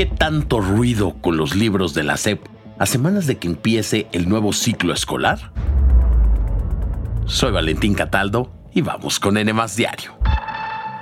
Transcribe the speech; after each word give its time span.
qué 0.00 0.06
tanto 0.06 0.62
ruido 0.62 1.16
con 1.20 1.36
los 1.36 1.54
libros 1.54 1.92
de 1.92 2.04
la 2.04 2.16
SEP 2.16 2.40
a 2.78 2.86
semanas 2.86 3.26
de 3.26 3.36
que 3.36 3.46
empiece 3.48 4.08
el 4.12 4.30
nuevo 4.30 4.54
ciclo 4.54 4.94
escolar? 4.94 5.52
Soy 7.26 7.52
Valentín 7.52 7.92
Cataldo 7.92 8.50
y 8.72 8.80
vamos 8.80 9.20
con 9.20 9.36
N 9.36 9.52
Diario, 9.76 10.16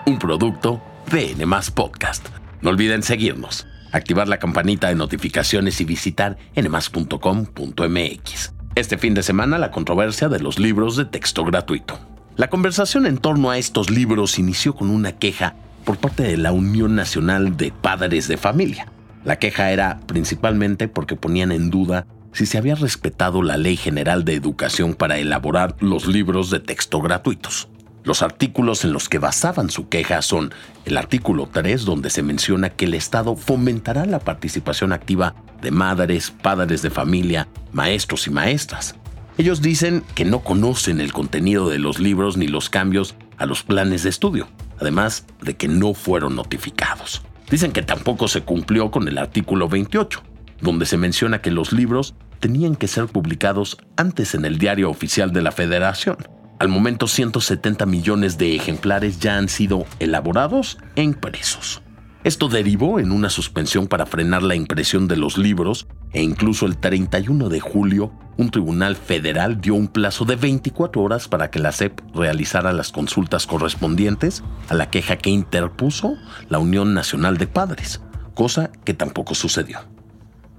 un 0.05 0.19
producto 0.19 0.83
de 1.13 1.31
N 1.31 1.47
Podcast. 1.77 2.27
No 2.61 2.71
olviden 2.71 3.05
seguirnos, 3.05 3.69
activar 3.93 4.27
la 4.27 4.41
campanita 4.41 4.89
de 4.89 4.97
notificaciones 4.97 5.81
y 5.81 5.85
visitar 5.85 6.37
nmas.com.mx. 6.57 8.53
Este 8.75 8.99
fin 8.99 9.15
de 9.15 9.23
semana 9.23 9.59
la 9.59 9.71
controversia 9.71 10.29
de 10.29 10.41
los 10.41 10.59
libros 10.59 10.97
de 10.97 11.05
texto 11.05 11.45
gratuito. 11.45 12.01
La 12.35 12.51
conversación 12.51 13.07
en 13.07 13.19
torno 13.19 13.51
a 13.51 13.59
estos 13.59 13.91
libros 13.91 14.41
inició 14.41 14.75
con 14.75 14.91
una 14.91 15.13
queja 15.13 15.55
por 15.89 15.97
parte 15.97 16.23
de 16.23 16.37
la 16.37 16.53
Unión 16.53 16.95
Nacional 16.95 17.57
de 17.57 17.73
Padres 17.73 18.29
de 18.29 18.37
Familia. 18.37 18.93
La 19.25 19.39
queja 19.39 19.73
era 19.73 20.01
principalmente 20.07 20.89
porque 20.89 21.17
ponían 21.17 21.53
en 21.53 21.71
duda 21.71 22.07
si 22.33 22.47
se 22.47 22.59
había 22.59 22.75
respetado 22.75 23.43
la 23.43 23.57
Ley 23.57 23.77
General 23.77 24.25
de 24.25 24.35
Educación 24.35 24.95
para 24.95 25.19
elaborar 25.19 25.77
los 25.81 26.07
libros 26.07 26.51
de 26.51 26.61
texto 26.61 27.01
gratuitos. 27.01 27.69
Los 28.05 28.23
artículos 28.23 28.85
en 28.85 28.93
los 28.93 29.09
que 29.09 29.19
basaban 29.19 29.71
su 29.71 29.89
queja 29.89 30.23
son 30.23 30.55
el 30.85 30.97
artículo 30.97 31.49
3, 31.53 31.85
donde 31.85 32.11
se 32.11 32.23
menciona 32.23 32.71
que 32.71 32.87
el 32.87 32.95
Estado 32.95 33.37
fomentará 33.37 34.07
la 34.07 34.21
participación 34.21 34.93
activa 34.93 35.35
de 35.61 35.71
madres, 35.73 36.31
padres 36.31 36.81
de 36.83 36.91
familia, 36.91 37.49
maestros 37.73 38.27
y 38.27 38.31
maestras. 38.31 38.95
Ellos 39.37 39.61
dicen 39.61 40.05
que 40.15 40.25
no 40.25 40.41
conocen 40.41 41.01
el 41.01 41.13
contenido 41.13 41.69
de 41.69 41.79
los 41.79 41.99
libros 41.99 42.37
ni 42.37 42.47
los 42.47 42.71
cambios 42.71 43.15
a 43.37 43.47
los 43.47 43.63
planes 43.63 44.05
de 44.05 44.11
estudio, 44.11 44.49
además 44.81 45.27
de 45.43 45.57
que 45.57 45.69
no 45.69 45.93
fueron 45.93 46.35
notificados. 46.35 47.23
Dicen 47.51 47.73
que 47.73 47.83
tampoco 47.83 48.29
se 48.29 48.43
cumplió 48.43 48.91
con 48.91 49.09
el 49.09 49.19
artículo 49.19 49.69
28, 49.69 50.23
donde 50.61 50.87
se 50.87 50.97
menciona 50.97 51.41
que 51.41 51.51
los 51.51 51.73
libros 51.73 52.15
tenían 52.41 52.77
que 52.77 52.89
ser 52.89 53.07
publicados 53.07 53.79
antes 53.97 54.35
en 54.35 54.45
el 54.45 54.59
diario 54.59 54.91
oficial 54.91 55.33
de 55.33 55.43
la 55.43 55.53
Federación. 55.53 56.17
Al 56.59 56.69
momento 56.69 57.07
170 57.07 57.87
millones 57.87 58.37
de 58.37 58.57
ejemplares 58.57 59.21
ya 59.21 59.39
han 59.39 59.49
sido 59.49 59.87
elaborados 60.01 60.79
e 60.97 61.03
impresos. 61.03 61.83
Esto 62.25 62.49
derivó 62.49 62.99
en 62.99 63.13
una 63.13 63.31
suspensión 63.31 63.87
para 63.87 64.05
frenar 64.05 64.43
la 64.43 64.57
impresión 64.57 65.07
de 65.07 65.17
los 65.17 65.39
libros 65.39 65.87
e 66.13 66.21
incluso 66.21 66.67
el 66.67 66.77
31 66.77 67.49
de 67.49 67.61
julio 67.61 68.13
un 68.37 68.51
tribunal 68.51 68.97
federal 68.97 69.61
dio 69.61 69.75
un 69.75 69.87
plazo 69.87 70.25
de 70.25 70.35
24 70.35 71.01
horas 71.01 71.29
para 71.29 71.51
que 71.51 71.61
la 71.61 71.71
SEP 71.71 72.01
realizara 72.15 72.73
las 72.73 72.91
consultas 72.91 73.47
correspondientes 73.47 74.43
a 74.69 74.75
la 74.75 74.91
queja 74.91 75.17
que 75.17 75.31
interpuso 75.31 76.17
la 76.49 76.59
Unión 76.59 76.93
Nacional 76.93 77.37
de 77.39 77.47
Padres, 77.47 78.01
cosa 78.35 78.71
que 78.85 78.95
tampoco 78.95 79.35
sucedió. 79.35 79.79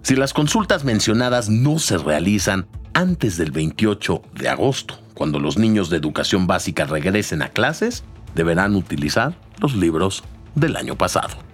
Si 0.01 0.15
las 0.15 0.33
consultas 0.33 0.85
mencionadas 0.85 1.49
no 1.49 1.77
se 1.77 1.97
realizan 1.97 2.67
antes 2.93 3.37
del 3.37 3.51
28 3.51 4.21
de 4.33 4.47
agosto, 4.47 4.97
cuando 5.13 5.39
los 5.39 5.57
niños 5.57 5.89
de 5.89 5.97
educación 5.97 6.47
básica 6.47 6.85
regresen 6.85 7.41
a 7.41 7.49
clases, 7.49 8.05
deberán 8.33 8.75
utilizar 8.75 9.37
los 9.59 9.75
libros 9.75 10.23
del 10.55 10.77
año 10.77 10.97
pasado. 10.97 11.48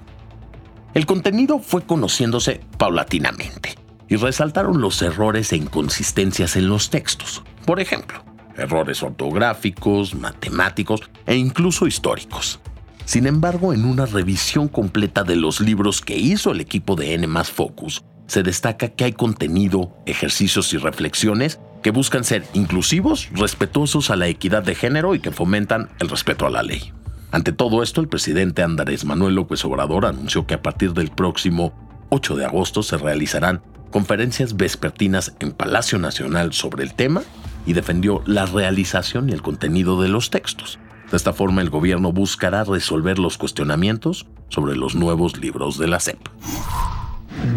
El 0.95 1.05
contenido 1.05 1.59
fue 1.59 1.81
conociéndose 1.81 2.61
paulatinamente 2.77 3.75
y 4.07 4.15
resaltaron 4.15 4.79
los 4.79 5.01
errores 5.01 5.51
e 5.51 5.57
inconsistencias 5.57 6.55
en 6.55 6.69
los 6.69 6.89
textos. 6.89 7.43
Por 7.65 7.81
ejemplo, 7.81 8.23
errores 8.55 9.03
ortográficos, 9.03 10.15
matemáticos 10.15 11.01
e 11.25 11.35
incluso 11.35 11.85
históricos. 11.85 12.61
Sin 13.03 13.27
embargo, 13.27 13.73
en 13.73 13.83
una 13.83 14.05
revisión 14.05 14.69
completa 14.69 15.25
de 15.25 15.35
los 15.35 15.59
libros 15.59 15.99
que 15.99 16.15
hizo 16.15 16.51
el 16.51 16.61
equipo 16.61 16.95
de 16.95 17.13
N 17.13 17.27
Focus, 17.43 18.05
se 18.27 18.41
destaca 18.41 18.87
que 18.87 19.03
hay 19.03 19.11
contenido, 19.11 19.97
ejercicios 20.05 20.73
y 20.73 20.77
reflexiones 20.77 21.59
que 21.83 21.91
buscan 21.91 22.23
ser 22.23 22.45
inclusivos, 22.53 23.27
respetuosos 23.33 24.11
a 24.11 24.15
la 24.15 24.29
equidad 24.29 24.63
de 24.63 24.75
género 24.75 25.13
y 25.13 25.19
que 25.19 25.31
fomentan 25.31 25.89
el 25.99 26.07
respeto 26.07 26.47
a 26.47 26.49
la 26.49 26.63
ley. 26.63 26.93
Ante 27.35 27.51
todo 27.51 27.83
esto, 27.83 27.99
el 27.99 28.07
presidente 28.07 28.63
Andrés 28.63 29.03
Manuel 29.03 29.35
López 29.35 29.65
Obrador 29.65 30.05
anunció 30.05 30.47
que 30.47 30.53
a 30.53 30.61
partir 30.61 30.93
del 30.93 31.09
próximo 31.09 31.73
8 32.07 32.37
de 32.37 32.45
agosto 32.45 32.81
se 32.81 32.97
realizarán 32.97 33.61
conferencias 33.91 34.55
vespertinas 34.55 35.35
en 35.41 35.51
Palacio 35.51 35.99
Nacional 35.99 36.53
sobre 36.53 36.83
el 36.83 36.93
tema 36.93 37.23
y 37.65 37.73
defendió 37.73 38.21
la 38.25 38.45
realización 38.45 39.29
y 39.29 39.33
el 39.33 39.41
contenido 39.41 40.01
de 40.01 40.07
los 40.07 40.29
textos. 40.29 40.79
De 41.11 41.17
esta 41.17 41.33
forma, 41.33 41.61
el 41.61 41.69
gobierno 41.69 42.13
buscará 42.13 42.63
resolver 42.63 43.19
los 43.19 43.37
cuestionamientos 43.37 44.27
sobre 44.47 44.77
los 44.77 44.95
nuevos 44.95 45.37
libros 45.37 45.77
de 45.77 45.87
la 45.87 45.99
SEP 45.99 46.17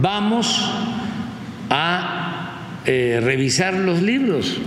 vamos 0.00 0.70
a 1.70 2.80
eh, 2.84 3.20
revisar 3.22 3.74
los 3.74 4.02
libros 4.02 4.58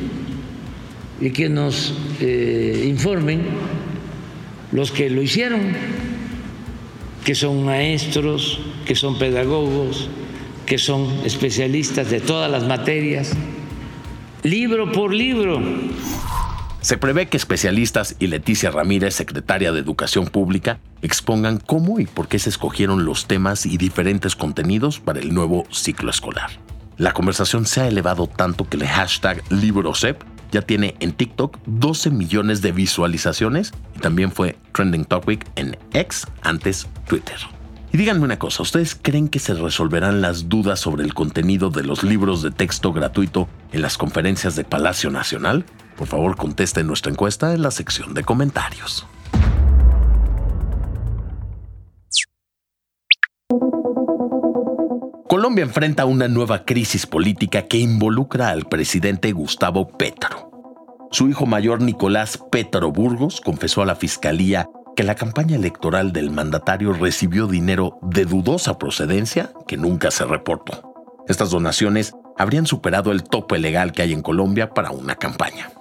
y 1.19 1.31
que 1.31 1.49
nos 1.49 1.93
eh, 2.19 2.85
informen 2.87 3.43
los 4.71 4.91
que 4.91 5.09
lo 5.09 5.21
hicieron, 5.21 5.73
que 7.23 7.35
son 7.35 7.65
maestros, 7.65 8.59
que 8.85 8.95
son 8.95 9.17
pedagogos, 9.19 10.09
que 10.65 10.77
son 10.77 11.07
especialistas 11.25 12.09
de 12.09 12.21
todas 12.21 12.49
las 12.49 12.65
materias, 12.65 13.33
libro 14.43 14.91
por 14.91 15.13
libro. 15.13 15.61
Se 16.81 16.97
prevé 16.97 17.27
que 17.27 17.37
especialistas 17.37 18.15
y 18.17 18.27
Leticia 18.27 18.71
Ramírez, 18.71 19.13
secretaria 19.13 19.71
de 19.71 19.79
Educación 19.79 20.25
Pública, 20.25 20.79
expongan 21.03 21.59
cómo 21.59 21.99
y 21.99 22.07
por 22.07 22.27
qué 22.27 22.39
se 22.39 22.49
escogieron 22.49 23.05
los 23.05 23.27
temas 23.27 23.67
y 23.67 23.77
diferentes 23.77 24.35
contenidos 24.35 24.99
para 24.99 25.19
el 25.19 25.31
nuevo 25.31 25.65
ciclo 25.69 26.09
escolar. 26.09 26.49
La 26.97 27.13
conversación 27.13 27.67
se 27.67 27.81
ha 27.81 27.87
elevado 27.87 28.27
tanto 28.27 28.67
que 28.67 28.77
el 28.77 28.87
hashtag 28.87 29.43
LibroSep 29.49 30.23
ya 30.51 30.61
tiene 30.61 30.95
en 30.99 31.13
TikTok 31.13 31.57
12 31.65 32.11
millones 32.11 32.61
de 32.61 32.71
visualizaciones 32.71 33.73
y 33.95 33.99
también 33.99 34.31
fue 34.31 34.57
trending 34.73 35.05
topic 35.05 35.49
en 35.55 35.77
X, 35.93 36.27
antes 36.43 36.87
Twitter. 37.07 37.37
Y 37.93 37.97
díganme 37.97 38.23
una 38.23 38.39
cosa, 38.39 38.63
¿ustedes 38.63 38.97
creen 38.99 39.27
que 39.27 39.39
se 39.39 39.53
resolverán 39.53 40.21
las 40.21 40.47
dudas 40.47 40.79
sobre 40.79 41.03
el 41.03 41.13
contenido 41.13 41.69
de 41.69 41.83
los 41.83 42.03
libros 42.03 42.41
de 42.41 42.51
texto 42.51 42.93
gratuito 42.93 43.49
en 43.73 43.81
las 43.81 43.97
conferencias 43.97 44.55
de 44.55 44.63
Palacio 44.63 45.09
Nacional? 45.09 45.65
Por 45.97 46.07
favor, 46.07 46.37
conteste 46.37 46.83
nuestra 46.83 47.11
encuesta 47.11 47.53
en 47.53 47.61
la 47.61 47.71
sección 47.71 48.13
de 48.13 48.23
comentarios. 48.23 49.05
Colombia 55.41 55.63
enfrenta 55.63 56.05
una 56.05 56.27
nueva 56.27 56.65
crisis 56.65 57.07
política 57.07 57.63
que 57.63 57.79
involucra 57.79 58.49
al 58.49 58.65
presidente 58.65 59.31
Gustavo 59.31 59.87
Petro. 59.87 60.51
Su 61.09 61.29
hijo 61.29 61.47
mayor 61.47 61.81
Nicolás 61.81 62.37
Petro 62.51 62.91
Burgos 62.91 63.41
confesó 63.41 63.81
a 63.81 63.87
la 63.87 63.95
fiscalía 63.95 64.69
que 64.95 65.01
la 65.01 65.15
campaña 65.15 65.55
electoral 65.55 66.13
del 66.13 66.29
mandatario 66.29 66.93
recibió 66.93 67.47
dinero 67.47 67.97
de 68.03 68.25
dudosa 68.25 68.77
procedencia 68.77 69.51
que 69.67 69.77
nunca 69.77 70.11
se 70.11 70.25
reportó. 70.25 70.93
Estas 71.27 71.49
donaciones 71.49 72.13
habrían 72.37 72.67
superado 72.67 73.11
el 73.11 73.23
tope 73.23 73.57
legal 73.57 73.93
que 73.93 74.03
hay 74.03 74.13
en 74.13 74.21
Colombia 74.21 74.69
para 74.75 74.91
una 74.91 75.15
campaña. 75.15 75.71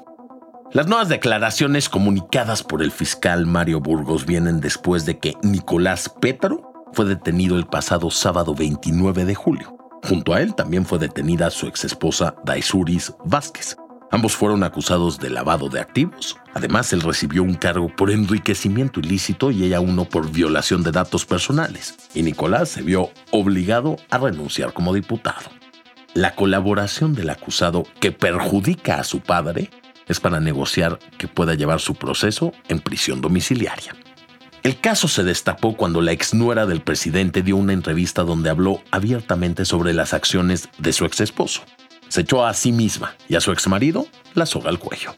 Las 0.73 0.87
nuevas 0.87 1.11
declaraciones 1.11 1.91
comunicadas 1.91 2.63
por 2.63 2.83
el 2.83 2.93
fiscal 2.93 3.45
Mario 3.45 3.81
Burgos 3.81 4.25
vienen 4.25 4.61
después 4.63 5.05
de 5.05 5.19
que 5.19 5.35
Nicolás 5.43 6.09
Pétaro 6.09 6.70
fue 6.93 7.05
detenido 7.05 7.57
el 7.57 7.67
pasado 7.67 8.11
sábado 8.11 8.55
29 8.55 9.25
de 9.25 9.35
julio. 9.35 9.77
Junto 10.03 10.33
a 10.33 10.41
él 10.41 10.55
también 10.55 10.87
fue 10.87 10.99
detenida 10.99 11.51
su 11.51 11.67
exesposa 11.67 12.35
Daisuris 12.45 13.15
Vázquez. 13.25 13.77
Ambos 14.13 14.35
fueron 14.35 14.65
acusados 14.65 15.21
de 15.21 15.31
lavado 15.31 15.69
de 15.69 15.81
activos. 15.81 16.37
Además, 16.53 16.93
él 16.93 17.01
recibió 17.01 17.45
un 17.45 17.55
cargo 17.55 17.95
por 17.95 18.11
enriquecimiento 18.11 18.99
ilícito 18.99 19.53
y 19.53 19.63
ella 19.63 19.79
uno 19.81 20.05
por 20.05 20.33
violación 20.33 20.83
de 20.83 20.91
datos 20.91 21.25
personales. 21.25 21.95
Y 22.13 22.23
Nicolás 22.23 22.71
se 22.71 22.83
vio 22.83 23.11
obligado 23.31 23.97
a 24.11 24.19
renunciar 24.19 24.73
como 24.73 24.93
diputado. 24.93 25.49
La 26.13 26.35
colaboración 26.35 27.15
del 27.15 27.31
acusado 27.31 27.85
que 28.01 28.11
perjudica 28.11 28.99
a 28.99 29.05
su 29.05 29.21
padre 29.21 29.71
es 30.09 30.19
para 30.19 30.41
negociar 30.41 30.99
que 31.17 31.29
pueda 31.29 31.55
llevar 31.55 31.79
su 31.79 31.95
proceso 31.95 32.53
en 32.69 32.81
prisión 32.81 33.21
domiciliaria. 33.21 33.95
El 34.63 34.79
caso 34.81 35.09
se 35.09 35.25
destapó 35.25 35.77
cuando 35.77 36.01
la 36.01 36.13
exnuera 36.13 36.67
del 36.67 36.83
presidente 36.83 37.43
dio 37.43 37.57
una 37.57 37.73
entrevista 37.73 38.23
donde 38.23 38.51
habló 38.51 38.83
abiertamente 38.91 39.65
sobre 39.65 39.95
las 39.95 40.13
acciones 40.13 40.69
de 40.79 40.93
su 40.93 41.05
ex 41.05 41.21
esposo. 41.21 41.63
Se 42.09 42.23
echó 42.23 42.45
a 42.45 42.53
sí 42.55 42.73
misma 42.73 43.15
y 43.29 43.37
a 43.37 43.41
su 43.41 43.53
ex 43.53 43.69
marido 43.69 44.07
la 44.35 44.47
soga 44.47 44.69
al 44.69 44.79
cuello. 44.79 45.15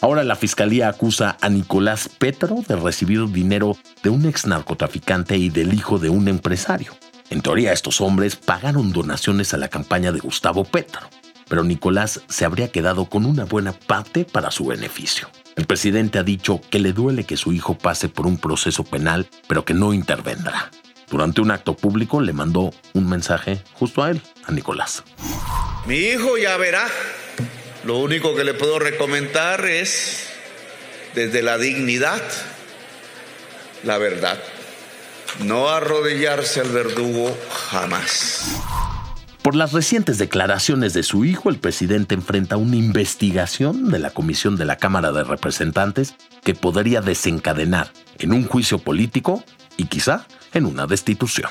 Ahora 0.00 0.22
la 0.24 0.36
fiscalía 0.36 0.88
acusa 0.88 1.36
a 1.40 1.48
Nicolás 1.48 2.08
Petro 2.08 2.62
de 2.68 2.76
recibir 2.76 3.26
dinero 3.30 3.76
de 4.02 4.10
un 4.10 4.26
ex 4.26 4.46
narcotraficante 4.46 5.36
y 5.36 5.48
del 5.48 5.74
hijo 5.74 5.98
de 5.98 6.10
un 6.10 6.28
empresario. 6.28 6.92
En 7.30 7.40
teoría, 7.40 7.72
estos 7.72 8.00
hombres 8.00 8.36
pagaron 8.36 8.92
donaciones 8.92 9.54
a 9.54 9.56
la 9.56 9.68
campaña 9.68 10.12
de 10.12 10.20
Gustavo 10.20 10.64
Petro 10.64 11.08
pero 11.48 11.64
Nicolás 11.64 12.22
se 12.28 12.44
habría 12.44 12.70
quedado 12.70 13.06
con 13.06 13.24
una 13.24 13.44
buena 13.44 13.72
parte 13.72 14.24
para 14.24 14.50
su 14.50 14.66
beneficio. 14.66 15.28
El 15.56 15.66
presidente 15.66 16.18
ha 16.18 16.22
dicho 16.22 16.60
que 16.70 16.78
le 16.78 16.92
duele 16.92 17.24
que 17.24 17.38
su 17.38 17.52
hijo 17.52 17.78
pase 17.78 18.10
por 18.10 18.26
un 18.26 18.38
proceso 18.38 18.84
penal, 18.84 19.26
pero 19.48 19.64
que 19.64 19.72
no 19.72 19.94
intervendrá. 19.94 20.70
durante 21.08 21.40
un 21.40 21.52
acto 21.52 21.74
público 21.74 22.20
le 22.20 22.32
mandó 22.32 22.74
un 22.92 23.08
mensaje 23.08 23.62
justo 23.74 24.02
a 24.02 24.10
él, 24.10 24.20
a 24.44 24.52
Nicolás. 24.52 25.04
Mi 25.86 25.98
hijo 25.98 26.36
ya 26.36 26.56
verá. 26.56 26.86
Lo 27.84 27.98
único 27.98 28.34
que 28.34 28.42
le 28.42 28.54
puedo 28.54 28.80
recomendar 28.80 29.64
es, 29.66 30.28
desde 31.14 31.42
la 31.42 31.58
dignidad, 31.58 32.20
la 33.84 33.98
verdad. 33.98 34.42
No 35.44 35.68
arrodillarse 35.68 36.60
al 36.60 36.70
verdugo 36.70 37.38
jamás. 37.70 38.48
Por 39.46 39.54
las 39.54 39.72
recientes 39.72 40.18
declaraciones 40.18 40.92
de 40.92 41.04
su 41.04 41.24
hijo, 41.24 41.50
el 41.50 41.60
presidente 41.60 42.16
enfrenta 42.16 42.56
una 42.56 42.74
investigación 42.74 43.92
de 43.92 44.00
la 44.00 44.10
Comisión 44.10 44.56
de 44.56 44.64
la 44.64 44.74
Cámara 44.74 45.12
de 45.12 45.22
Representantes 45.22 46.16
que 46.42 46.56
podría 46.56 47.00
desencadenar 47.00 47.92
en 48.18 48.32
un 48.32 48.44
juicio 48.44 48.80
político 48.80 49.44
y 49.76 49.84
quizá 49.84 50.26
en 50.52 50.66
una 50.66 50.88
destitución. 50.88 51.48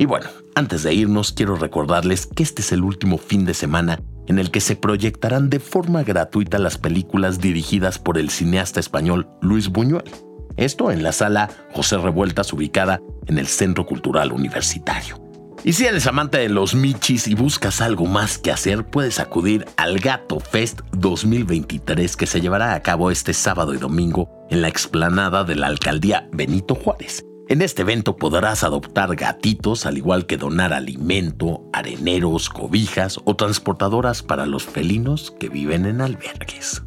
Y 0.00 0.04
bueno, 0.04 0.26
antes 0.56 0.82
de 0.82 0.94
irnos, 0.94 1.30
quiero 1.30 1.54
recordarles 1.54 2.26
que 2.26 2.42
este 2.42 2.60
es 2.60 2.72
el 2.72 2.82
último 2.82 3.18
fin 3.18 3.44
de 3.44 3.54
semana 3.54 4.00
en 4.26 4.40
el 4.40 4.50
que 4.50 4.60
se 4.60 4.74
proyectarán 4.74 5.48
de 5.48 5.60
forma 5.60 6.02
gratuita 6.02 6.58
las 6.58 6.76
películas 6.76 7.40
dirigidas 7.40 8.00
por 8.00 8.18
el 8.18 8.30
cineasta 8.30 8.80
español 8.80 9.28
Luis 9.40 9.68
Buñuel. 9.68 10.25
Esto 10.56 10.90
en 10.90 11.02
la 11.02 11.12
sala 11.12 11.50
José 11.72 11.98
Revueltas 11.98 12.52
ubicada 12.52 13.00
en 13.26 13.38
el 13.38 13.46
Centro 13.46 13.86
Cultural 13.86 14.32
Universitario. 14.32 15.20
Y 15.64 15.72
si 15.72 15.84
eres 15.84 16.06
amante 16.06 16.38
de 16.38 16.48
los 16.48 16.74
michis 16.74 17.26
y 17.26 17.34
buscas 17.34 17.80
algo 17.80 18.06
más 18.06 18.38
que 18.38 18.52
hacer, 18.52 18.84
puedes 18.84 19.18
acudir 19.18 19.66
al 19.76 19.98
Gato 19.98 20.38
Fest 20.38 20.80
2023 20.92 22.16
que 22.16 22.26
se 22.26 22.40
llevará 22.40 22.74
a 22.74 22.82
cabo 22.82 23.10
este 23.10 23.34
sábado 23.34 23.74
y 23.74 23.78
domingo 23.78 24.30
en 24.48 24.62
la 24.62 24.68
explanada 24.68 25.44
de 25.44 25.56
la 25.56 25.66
alcaldía 25.66 26.28
Benito 26.32 26.74
Juárez. 26.74 27.24
En 27.48 27.62
este 27.62 27.82
evento 27.82 28.16
podrás 28.16 28.64
adoptar 28.64 29.14
gatitos, 29.14 29.86
al 29.86 29.98
igual 29.98 30.26
que 30.26 30.36
donar 30.36 30.72
alimento, 30.72 31.62
areneros, 31.72 32.48
cobijas 32.48 33.18
o 33.24 33.36
transportadoras 33.36 34.22
para 34.22 34.46
los 34.46 34.64
felinos 34.64 35.32
que 35.38 35.48
viven 35.48 35.86
en 35.86 36.00
albergues. 36.00 36.82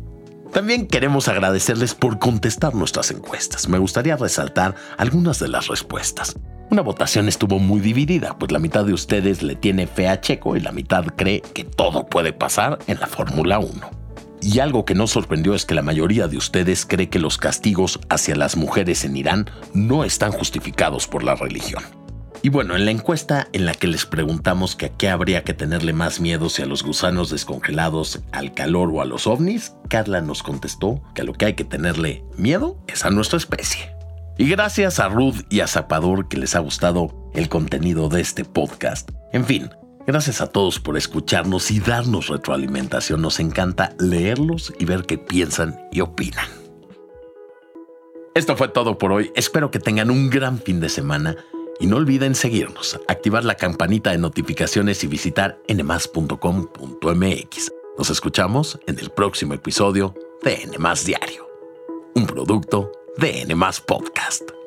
También 0.51 0.87
queremos 0.87 1.27
agradecerles 1.27 1.93
por 1.93 2.17
contestar 2.17 2.73
nuestras 2.73 3.11
encuestas. 3.11 3.69
Me 3.69 3.77
gustaría 3.77 4.17
resaltar 4.17 4.75
algunas 4.97 5.39
de 5.39 5.47
las 5.47 5.67
respuestas. 5.67 6.35
Una 6.71 6.81
votación 6.81 7.27
estuvo 7.27 7.59
muy 7.59 7.79
dividida, 7.81 8.37
pues 8.37 8.51
la 8.51 8.59
mitad 8.59 8.85
de 8.85 8.93
ustedes 8.93 9.43
le 9.43 9.55
tiene 9.55 9.87
fe 9.87 10.07
a 10.07 10.21
Checo 10.21 10.55
y 10.55 10.59
la 10.59 10.71
mitad 10.71 11.05
cree 11.15 11.41
que 11.41 11.63
todo 11.63 12.05
puede 12.07 12.33
pasar 12.33 12.79
en 12.87 12.99
la 12.99 13.07
Fórmula 13.07 13.59
1. 13.59 13.89
Y 14.41 14.59
algo 14.59 14.85
que 14.85 14.95
nos 14.95 15.11
sorprendió 15.11 15.53
es 15.53 15.65
que 15.65 15.75
la 15.75 15.81
mayoría 15.81 16.27
de 16.27 16.37
ustedes 16.37 16.85
cree 16.85 17.09
que 17.09 17.19
los 17.19 17.37
castigos 17.37 17.99
hacia 18.09 18.35
las 18.35 18.55
mujeres 18.55 19.03
en 19.03 19.17
Irán 19.17 19.49
no 19.73 20.03
están 20.03 20.31
justificados 20.31 21.07
por 21.07 21.23
la 21.23 21.35
religión. 21.35 21.98
Y 22.41 22.49
bueno, 22.49 22.77
en 22.77 22.85
la 22.85 22.91
encuesta 22.91 23.49
en 23.51 23.65
la 23.65 23.73
que 23.73 23.87
les 23.87 24.05
preguntamos 24.05 24.77
que 24.77 24.85
a 24.85 24.89
qué 24.89 25.09
habría 25.09 25.43
que 25.43 25.53
tenerle 25.53 25.91
más 25.91 26.21
miedo 26.21 26.47
si 26.47 26.61
a 26.61 26.65
los 26.65 26.83
gusanos 26.83 27.29
descongelados, 27.29 28.21
al 28.31 28.53
calor 28.53 28.89
o 28.93 29.01
a 29.01 29.05
los 29.05 29.27
ovnis, 29.27 29.73
Carla 29.89 30.21
nos 30.21 30.41
contestó 30.41 31.01
que 31.13 31.21
a 31.21 31.25
lo 31.25 31.33
que 31.33 31.45
hay 31.45 31.53
que 31.55 31.65
tenerle 31.65 32.23
miedo 32.37 32.77
es 32.87 33.03
a 33.03 33.09
nuestra 33.09 33.37
especie. 33.37 33.93
Y 34.37 34.47
gracias 34.47 35.01
a 35.01 35.09
Ruth 35.09 35.41
y 35.49 35.59
a 35.59 35.67
Zapador 35.67 36.29
que 36.29 36.37
les 36.37 36.55
ha 36.55 36.59
gustado 36.59 37.29
el 37.33 37.49
contenido 37.49 38.07
de 38.07 38.21
este 38.21 38.45
podcast. 38.45 39.11
En 39.33 39.43
fin, 39.43 39.69
gracias 40.07 40.39
a 40.39 40.47
todos 40.47 40.79
por 40.79 40.95
escucharnos 40.95 41.69
y 41.71 41.81
darnos 41.81 42.29
retroalimentación. 42.29 43.21
Nos 43.21 43.41
encanta 43.41 43.93
leerlos 43.99 44.73
y 44.79 44.85
ver 44.85 45.03
qué 45.03 45.17
piensan 45.17 45.77
y 45.91 45.99
opinan. 45.99 46.47
Esto 48.33 48.55
fue 48.55 48.69
todo 48.69 48.97
por 48.97 49.11
hoy. 49.11 49.29
Espero 49.35 49.71
que 49.71 49.79
tengan 49.79 50.09
un 50.09 50.29
gran 50.29 50.59
fin 50.59 50.79
de 50.79 50.87
semana 50.87 51.35
y 51.79 51.87
no 51.87 51.97
olviden 51.97 52.35
seguirnos, 52.35 52.99
activar 53.07 53.45
la 53.45 53.55
campanita 53.55 54.11
de 54.11 54.17
notificaciones 54.17 55.03
y 55.03 55.07
visitar 55.07 55.59
nmas.com.mx. 55.67 57.71
Nos 57.97 58.09
escuchamos 58.09 58.79
en 58.87 58.99
el 58.99 59.09
próximo 59.09 59.53
episodio 59.53 60.13
de 60.43 60.67
NMAS 60.67 61.05
Diario, 61.05 61.47
un 62.15 62.27
producto 62.27 62.91
de 63.17 63.45
NMAS 63.45 63.81
Podcast. 63.81 64.58